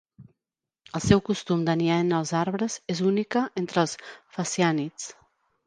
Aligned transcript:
El 0.99 1.03
seu 1.07 1.21
costum 1.27 1.65
de 1.67 1.75
niar 1.83 1.99
en 2.05 2.09
els 2.21 2.33
arbres 2.41 2.79
és 2.95 3.03
única 3.13 3.45
entre 3.65 3.83
els 3.85 3.97
fasiànids. 4.39 5.11